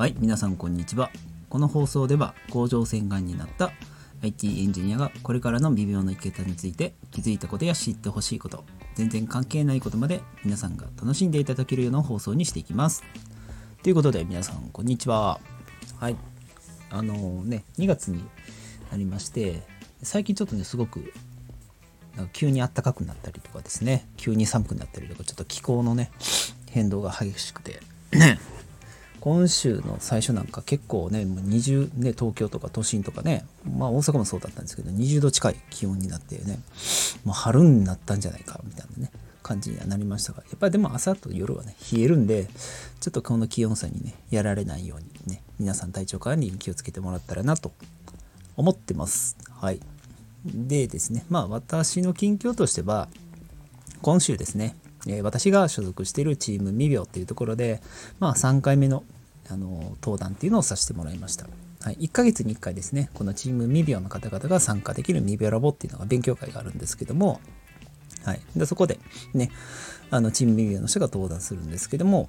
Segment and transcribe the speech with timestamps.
[0.00, 1.10] はい、皆さんこんにちは。
[1.50, 3.70] この放送では甲状腺がんになった
[4.22, 13.04] IT エンジニアがこれからの微妙な生き方について気づいたことや知ってほしいこと、全然関係ないことまで皆さんが楽しんでいただけるような放送にしていきます。
[13.82, 15.38] ということで皆さんこんにちは。
[15.98, 16.16] はい。
[16.88, 18.24] あのね、2月に
[18.90, 19.60] なりまして、
[20.02, 21.12] 最近ちょっとね、すごく
[22.16, 26.10] なんか急に暖かくなったりとかですね、急に寒くなったりとか、ちょっと気候のね、
[26.70, 27.80] 変動が激しくて、
[29.20, 33.44] 今週の最初なんか結構ね、もう20ね、東京とか都心とかね、
[33.76, 36.58] まあ大阪もそうだったんですけど、20度近い気温になってね、
[37.24, 42.48] もう春になったんじゃないかみたいなね、感じにはなりましたが、やっぱりでも朝と夜はね、冷えるんで、
[43.00, 47.72] ちょっとこの気温差にね、やられないようにね、皆さん体調管理に気をつけてもらったらなと
[48.56, 49.36] 思ってます。
[49.50, 49.80] はい。
[50.44, 53.08] でですね、まあ私の近況としては、
[54.00, 54.76] 今週ですね、
[55.06, 57.80] え私が所属しているチーム未病っていうところで、
[58.18, 59.04] まあ3回目の、
[59.48, 61.46] あの登壇っていうのをさせてもらいました。
[61.82, 67.40] はい、1ヶ月に1回ですね、このチーム未病の方々が参加できる未病ラボっていうのが勉強会があるんですけども、
[68.24, 68.98] はい、でそこで
[69.32, 69.50] ね、
[70.10, 72.28] あのチーム未病の人が登壇するんですけども、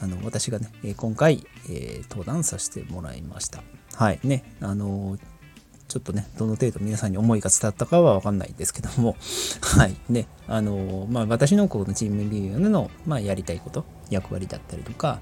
[0.00, 3.62] あの私がね、今回、えー登壇させてもらいました。
[3.94, 5.20] はい、ね、あのー
[5.88, 9.16] ちょっとね、どの程度皆さんに思いが伝わったかはわかんないんですけども、
[9.62, 9.96] はい。
[10.10, 15.20] ね、あのまあ私のこのチームビューの、まあやりたいこと、役割だったりとか、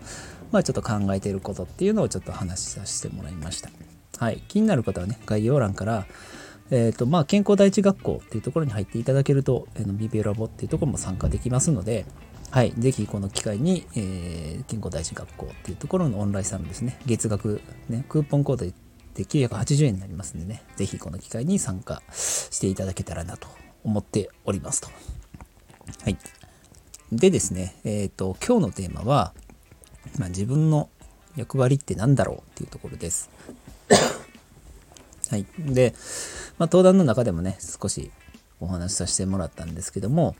[0.50, 3.70] まあちょっと考えていることっていうのをちょっと話しさせてもらいました。
[4.18, 4.42] はい。
[4.48, 6.06] 気になる方はね、概要欄から、
[6.70, 12.06] えっ、と、まあ健康第一学校っていうところに入っていただけると、あのビビラボっていうところも参加できますので、
[12.50, 12.72] はい。
[12.76, 18.66] ぜひこの機会に、えー健康第一学校っていうところのオンラインサロンですね、月額、ね、クーポンコード
[19.16, 23.48] で980円になりますんでね、ぜひこの機会に参加していただけたらなと
[23.82, 24.88] 思っておりますと。
[26.02, 26.18] はい。
[27.10, 29.32] でですね、えっ、と、今日のテーマは、
[30.18, 30.90] まあ、自分の
[31.34, 33.30] 役割って何だろうっていうところです。
[35.30, 35.46] はい。
[35.58, 35.94] で、
[36.58, 38.10] まあ、登壇の中でもね、少し
[38.60, 40.36] お話しさせてもらったんですけども、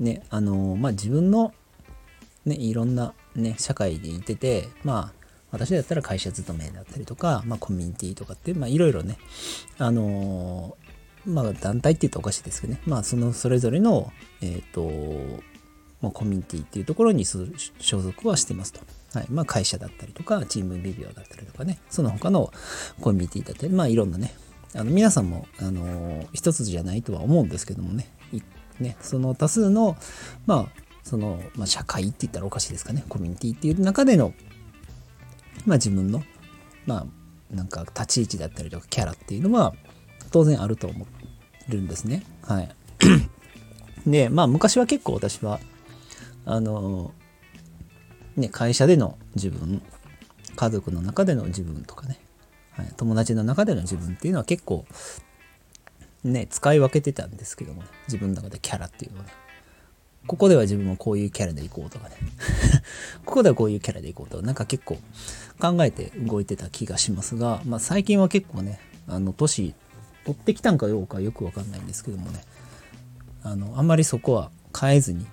[0.00, 1.52] ね、あのまあ、自分の、
[2.46, 5.19] ね、いろんな、ね、社会にいてて、まあ、
[5.50, 9.18] 私だったら会社勤めだったりとか、まあ、コミュニティとかって、まあ、いろいろね、
[9.78, 10.76] あの
[11.26, 14.90] まあ、団体って言うとおかしいですけどね、まあ、そのそれぞれの、えっ、と、
[16.00, 18.80] まあ、コミュニティっていうところに所属はしてますと。
[19.12, 19.26] はい。
[19.28, 22.52] まあ、会社だったりとか、チームビビオだったりとかね、その他の
[23.00, 24.34] コミュニティだったり、まあ、いろんなね、
[24.74, 28.40] あの皆さんも、あの一つじゃないとは思うんですけどもね、い
[28.80, 29.96] ねその多数の、
[30.46, 34.32] まあ、その、まあ、社会って言ったらおかしいですかね、コミュニティっていう中での、
[35.66, 36.22] まあ、自分の、
[36.86, 39.74] まあ、なんか立ち位置だったりとかキャラっていうのは
[40.30, 41.08] 当然あると思っ
[41.66, 42.22] てるんですね。
[42.42, 42.74] はい。
[44.06, 45.60] で、まあ昔は結構私は、
[46.46, 47.12] あの、
[48.36, 49.82] ね、会社での自分、
[50.56, 52.18] 家族の中での自分とかね、
[52.72, 54.86] はい、友達の中での自分っていうのは結構、
[56.24, 59.32] ね、使い分けてたんですけどもね、自分の中でキャラっていうのはね。
[60.26, 62.16] ここでは自分もこういうキャラでいこうとかね。
[63.24, 64.98] ここではこういうキャラでいこうとか、なんか結構
[65.58, 69.74] 考えて動いてた気がしますが、まあ最近は結構ね、あの、年
[70.24, 72.44] 取ってきたんかどうかよくわかんないんですけどもね、
[73.42, 75.26] あの、あんまりそこは変えずに、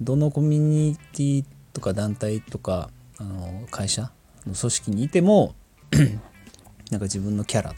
[0.00, 4.10] どのコミュニティとか団体とか、あの、会社
[4.46, 5.54] の組織にいても、
[6.90, 7.74] なんか自分のキャラ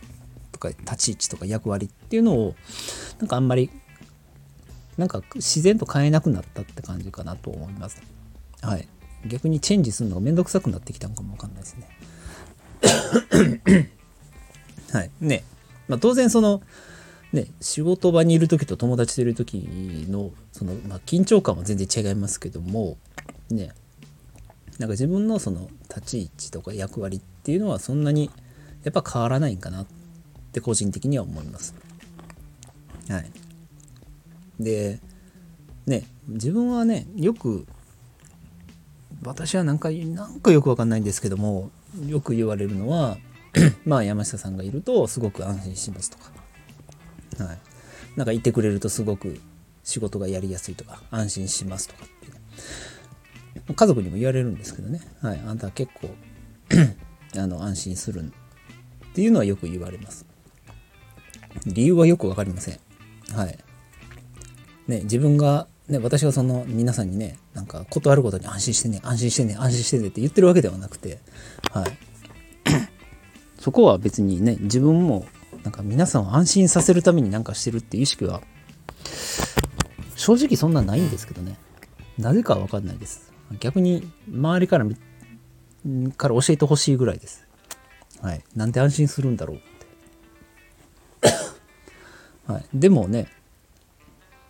[0.53, 2.55] とか立ち位置とか役割っていうのを、
[3.19, 3.71] なんかあんまり
[5.03, 8.01] なんか自然と変えなくなったって感じかなと思います。
[8.61, 8.87] はい。
[9.27, 11.89] 逆にチェンジするのがめんどくさくなってきたのかもわかんないですね。
[14.93, 15.11] はい。
[15.21, 15.43] ね。
[15.89, 16.63] まあ当然その、
[17.33, 19.57] ね、仕事場にいる時と友達といる時
[20.09, 22.97] の、その、まあ緊張感は全然違いますけども、
[23.51, 23.73] ね。
[24.79, 28.31] なんか自分のその立ち位置とか役割っていうのはそんなに
[28.85, 29.87] やっぱ変わらないんかなっ
[30.53, 31.75] て個人的には思います。
[33.09, 33.31] はい。
[34.63, 35.01] で
[35.87, 37.67] ね自分はねよく
[39.25, 41.71] 私はなんかなんかよくわかんないんですけども
[42.07, 43.19] よく言われるのは
[43.85, 47.59] まあ山下さんがいるとすごく安心しますとか、はい、
[48.17, 49.41] なんかいてくれるとすごく
[49.85, 52.09] 仕事がやりやすいとか安心しますとかっ
[53.55, 56.09] て、ね、家族にも言われるんですけどね、はい、あんたは結構
[57.39, 58.33] あの安心する
[59.13, 60.27] っていうのはよく言われます。
[61.67, 62.79] 理由はよくわかりません。
[63.35, 63.59] はい。
[64.89, 71.21] ね、自分が、ね、私がその皆さんにね、なんか断ることに安心してね、安心してね、安心してねって言ってるわけではなくて、
[71.71, 71.99] はい。
[73.59, 75.27] そこは別にね、自分も、
[75.63, 78.43] なんか皆さんを安心させるためになんかしてるっていう意識は、
[80.17, 81.57] 正直そんなないんですけどね。
[82.19, 83.33] なぜかわかんないです。
[83.61, 84.87] 逆に周りから
[86.17, 87.47] から教えてほしいぐらいです。
[88.21, 88.45] はい。
[88.55, 89.61] なんで安心するんだろうっ
[91.21, 91.33] て。
[92.53, 92.65] はい。
[92.73, 93.29] でもね、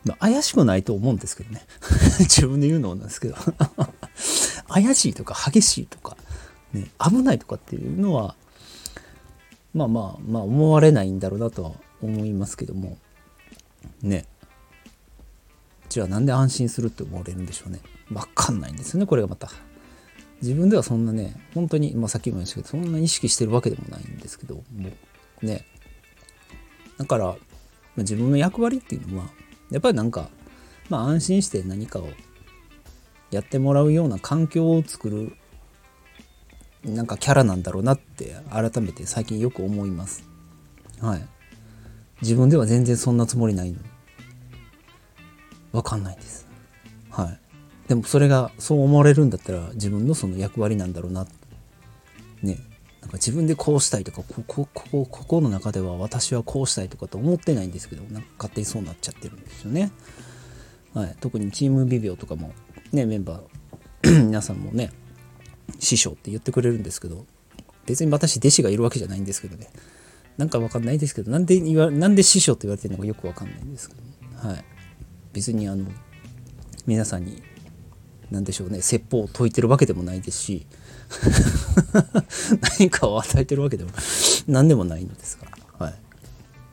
[0.05, 1.65] まあ、怪しくないと思うんですけどね。
[2.21, 3.37] 自分で言うのなんですけど。
[4.69, 6.17] 怪しいとか激しいとか、
[6.73, 8.35] ね、危ないとかっていうのは、
[9.75, 11.73] まあまあまあ思われないんだろうなとは
[12.03, 12.99] 思いますけども、
[14.03, 14.27] ね。
[15.89, 17.81] じゃあなんで安心するって思われるんでしょうね。
[18.13, 19.51] わかんないんですよね、これがまた。
[20.41, 24.91] 自分ではそんなね、本当に、まあさっきも言いましたけど、そんな意識してるわけでもないんですけど、も
[25.43, 25.65] ね。
[26.99, 27.37] だから、
[27.99, 29.31] 自分の役割っていうのは、
[29.73, 30.29] やっぱりなんか、
[30.89, 32.09] まあ安心して何かを
[33.31, 35.33] やってもらうような環境を作る、
[36.85, 40.29] なんかキャラなんだろうなって改めて最近よく思います。
[41.01, 41.27] はい。
[42.21, 43.85] 自分では全然そんなつもりないのに。
[45.73, 46.47] わかんないです。
[47.11, 47.39] はい。
[47.89, 51.27] でもそれがそう思われるんだったら自分のその役割なんだろうな。
[52.43, 52.59] ね。
[53.03, 59.91] なんか自分でこうしたいとか、ここ、ここ、ここの中では私はこうしたいとかと思ってないんですけど、なんか勝手にそうなっちゃってるんですよね。
[60.95, 61.17] はい。
[61.21, 62.53] 特にチームビビオとかも、
[62.93, 64.93] ね、メンバー、 皆さんもね、
[65.81, 67.27] 師匠って言ってくれるんですけど、
[67.87, 69.69] 別に私弟子がいるわけじゃないんですけどね。
[70.39, 74.65] なんかわかんないですけど、なんで言わ、なんで師匠って言われてるのかよくわかんないんですけど、はい。
[75.33, 75.87] 別にあの、
[76.87, 77.43] 皆さんに、
[78.31, 80.67] 何でしょうね、説法を説いてるわけでもないですし、
[82.79, 83.91] 何かを与えてるわけでも
[84.47, 85.47] 何でもないのですか
[85.79, 85.95] ら、はい。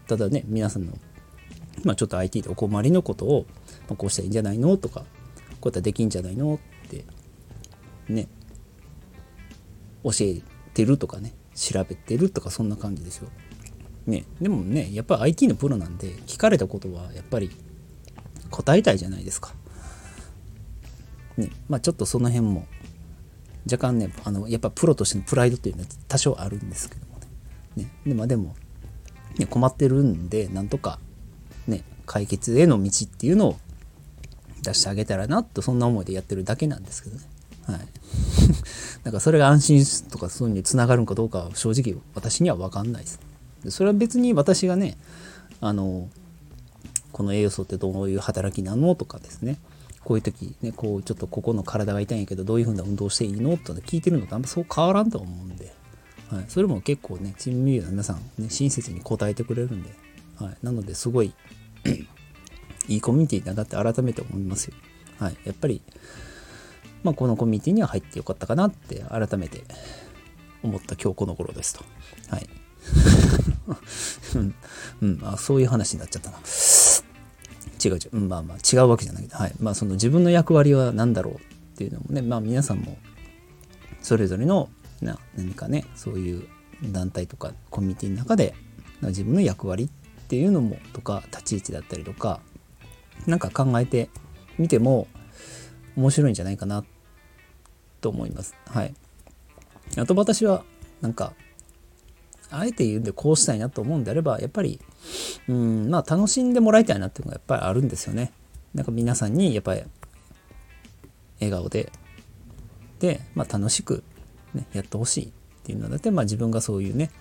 [0.08, 0.98] ただね、皆さんの、
[1.84, 3.46] まあちょっと IT でお困りのことを、
[3.88, 7.06] まあ、こうしたらいいんじゃないのとか、こうやったらできんじゃないのって、
[8.08, 8.28] ね、
[10.04, 10.42] 教え
[10.74, 13.30] てるとかね、調べてるとかそんな感じですよ。
[14.08, 17.52] ね、でもね、やっぱり IT のプロなんで、聞かれたことはやっぱり
[18.50, 19.54] 答えたいじゃないですか。
[21.38, 22.66] ね、まあちょっとその辺も
[23.72, 27.20] 若干ね、あのやっぱプロとしてのプライドっていうのは多少あるんですけども
[27.76, 27.84] ね。
[27.84, 28.56] ねでまあでも、
[29.38, 31.00] ね、困ってるんで、なんとか
[31.68, 33.58] ね、解決への道っていうのを
[34.62, 37.24] 出してあげたらなと、そんな思いでやってるだけなんですけどね。
[37.66, 37.80] はい。
[39.04, 43.20] だかそれが安心とかそういうのにつながるのかどうかは正直私には分かんないです。
[43.64, 44.98] でそれは別に私がね、
[45.62, 46.10] あの、
[47.12, 49.58] この栄養素ってどういう働きなのとかですね、
[50.10, 55.72] こういう時ね、こうちょっとここの体が痛いんやけど、どういうふうな運動していいのと聞いてるのとあんまそう変わらんと思うんで、
[56.32, 59.92] はい、それも結構ね、チームミューの皆さん、ね、親切に答えてくれるんで、
[60.40, 61.32] はい、なのですごい
[62.90, 64.74] いいコミュニティだなって改めて思いますよ。
[65.20, 65.80] はい、やっぱり、
[67.04, 69.64] まあ、このコミュニティには入ってよかったかなって改めて
[70.64, 71.86] 思った今日この頃ですと。
[72.30, 72.50] はい。
[75.02, 76.40] うん、あ、そういう話になっちゃったな。
[77.84, 79.54] 違う違う、まあまあ違うわけじゃないけど、はい。
[79.60, 81.38] まあその自分の役割は何だろうっ
[81.78, 82.98] ていうのもね、まあ皆さんも
[84.02, 84.70] それぞれの
[85.02, 86.48] な何かね、そういう
[86.84, 88.54] 団体とかコミュニティの中で
[89.02, 92.42] 自分の役割っていうのもとか立ち位置だったりとか、
[93.28, 94.10] なんか考えて
[94.58, 95.08] みても
[95.96, 96.84] 面白いんじゃないかな
[98.02, 98.56] と思います。
[98.66, 98.94] はい。
[99.98, 100.64] あと私は
[101.02, 101.34] なんか
[102.52, 104.80] あえて言うんでこうしたいなと思うんであればやっぱり
[105.48, 108.32] うんまあ楽しんでもらいたいなっていうのがやっぱりあるんですよね。
[108.74, 109.84] なんか皆さんにやっぱり
[111.40, 111.92] 笑顔で
[113.00, 114.04] で、まあ、楽しく、
[114.54, 115.30] ね、やってほしいっ
[115.64, 117.12] ていうのだって、まあ、自分がそういうね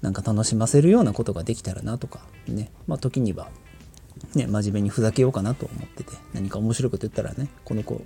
[0.00, 3.50] なんか楽しませるようなことができたらなとかねまあ時には
[4.34, 8.00] ね真面目にふざけようかなと思ってて何か面白いこと言ったらねこの子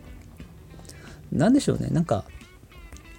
[1.31, 2.25] なんでしょうねなんか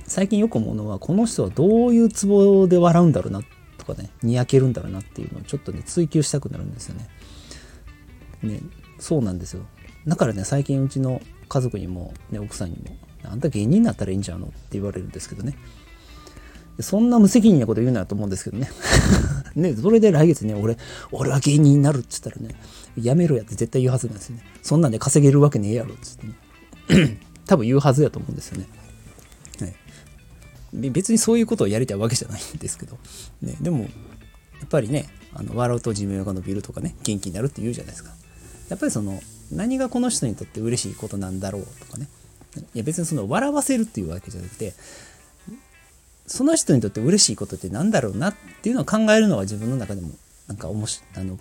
[0.06, 3.42] 最近よく思うのはこの人はどういうツボで笑うんだろうな
[3.78, 7.08] とかねにやけるんだろうなっていうのをちょっとね追求したくなるんですよね。
[8.42, 8.60] ね
[9.00, 9.64] そうなんですよ。
[10.08, 15.56] だからね最近うちの家族にも、ね、奥さんにも「あんた芸人になったらいいんじゃんの?」って言われるんですけどね。
[16.80, 18.70] そんな無責任なこと言うなと思うんですけどね。
[19.56, 20.78] ねそれで来月ね俺
[21.12, 22.56] 俺は芸人になるって言ったらね
[23.00, 27.18] やめろやって絶対言うはずなんですよねそんなんで稼げるわけねえやろっつってね。
[27.46, 28.68] 多分言うはずやと思うんですよね。
[30.74, 32.98] 別にそういうことをやりたいわけじゃないんですけど、
[33.42, 33.86] ね、でもや
[34.66, 38.12] っぱりねあの笑うと寿命が伸びるとかね元気になるって言うじゃないですか。
[38.70, 39.20] やっぱりその
[39.52, 42.08] 何がこの人にとって嬉しいことなんだろうとかね。
[42.74, 44.74] いや別にその笑わせるっていうわけじゃなくて
[46.28, 50.12] その人にとって嬉しいことってなんだろうなっていうのを考えるのは自分の中でも
[50.48, 51.40] なんかおもしあの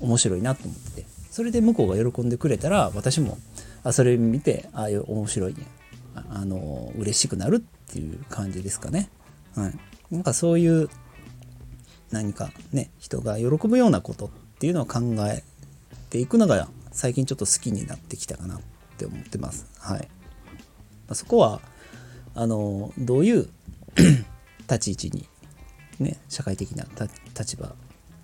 [0.00, 1.22] 面白いなと思ってて。
[1.32, 3.38] それで向こうが喜んでくれたら私も
[3.84, 5.66] あそれ見てああいう面白いね。
[6.14, 9.10] ああの嬉しくなるっていう感じですかね。
[9.54, 9.74] はい、
[10.10, 10.88] なんかそういう
[12.10, 15.42] 何かね人が喜ぶようなことっていうのを考え
[16.08, 18.60] ていくのが最近ちょっと好きになってきたかなっ
[18.96, 19.66] て思ってます。
[19.78, 20.08] はい。
[21.06, 21.60] ま、そこは
[22.34, 23.50] あのどういう
[24.70, 25.28] 立ち位置に、
[25.98, 26.86] ね、社会的な
[27.38, 27.74] 立場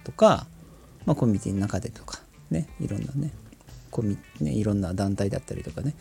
[0.03, 0.47] とか、
[1.05, 3.33] まあ、コミュニティの中でとか、ね、いろんなね
[3.91, 5.95] コミ、ね、いろんな団体だったりとかね、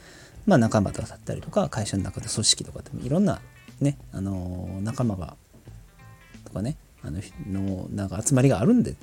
[0.45, 3.41] まあ、仲間だったりとか会社の中で組織とかでもいろんな、
[3.79, 5.35] ね、あの仲間が
[6.45, 8.95] とかねあののなんか集まりがあるんで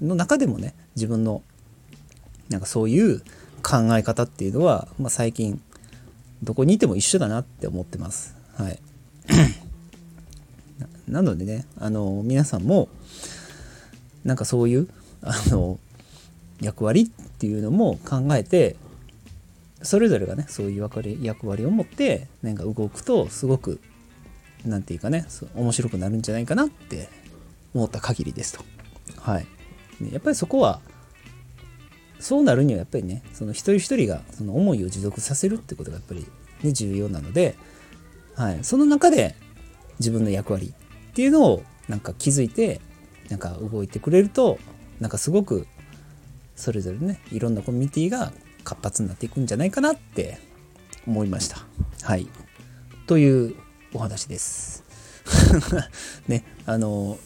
[0.00, 1.42] の中でもね自分の
[2.48, 3.20] なんかそういう
[3.62, 5.62] 考え方っていうのは、まあ、最近
[6.42, 8.34] どこにいても一緒だなって思ってます。
[8.54, 8.78] はい
[11.08, 12.88] なのでねあの皆さんも
[14.24, 14.88] なんかそういう
[15.22, 15.78] あの
[16.60, 18.76] 役割っていうのも考えて
[19.82, 23.80] それぞれがねそういう役割役割を持ってなんか動くとすごく
[24.64, 27.08] 何て言うかね面白くなるんじゃないかなって
[27.74, 28.64] 思った限りですと。
[29.20, 29.46] はい。
[30.12, 30.80] やっぱりそこは
[32.18, 36.26] そうなるにはやっぱりねその一人一人がその思いを持続させるってことがやっぱり、
[36.62, 37.56] ね、重要なので、
[38.36, 39.34] はい、その中で
[39.98, 40.72] 自分の役割
[41.10, 42.80] っていうのをなんか気づいて
[43.28, 44.58] なんか動いてくれると
[45.00, 45.66] なんかすごく
[46.54, 50.38] それぞれねいろんなコミュニティが活発になっていくんじゃないかなって
[51.06, 51.66] 思いました。
[52.02, 52.28] はい。
[53.06, 53.56] という
[53.94, 54.84] お話です。
[56.26, 57.18] ね、あの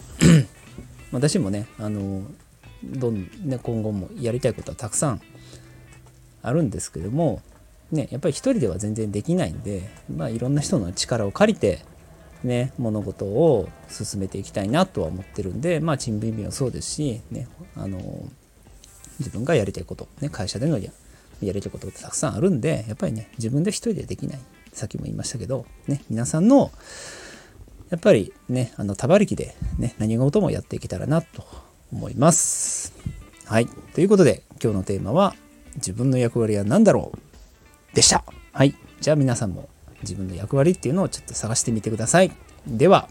[1.12, 2.23] 私もね、あの
[2.85, 5.20] どんね、今後もやりたいことはたくさん
[6.42, 7.42] あるんですけども、
[7.90, 11.80] ね、やっぱり一人では全然できないんで、まあ、いろんな人の力を借りて、
[12.42, 18.00] ね、物事を進めていきたいなとは思ってるんで、まあ、チームビンビンはそうですし、ね、あの
[19.18, 20.90] 自分がやりたいこと、ね、会社でのや
[21.42, 24.40] やりたいことってたくさんあるんで、やっぱりね、自分で一人でできない。
[24.76, 26.71] さっきも言いましたけど、ね、皆さんの、
[27.88, 31.47] やっぱりね、あの、たばりきでね、何事もやっていけたらなと
[31.90, 32.92] 思います。
[33.47, 33.66] はい。
[33.95, 35.35] ということで、今日のテーマは、
[35.76, 38.23] 自分の役割は何だろうでした。
[38.52, 38.75] はい。
[39.00, 39.71] じゃあ皆さんも
[40.02, 42.30] 自分の役割っていうのをちょっと探してみてください。
[42.66, 43.09] では、